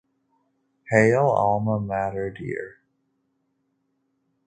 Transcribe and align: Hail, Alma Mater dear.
Hail, 0.89 1.27
Alma 1.27 1.79
Mater 1.79 2.31
dear. 2.31 2.79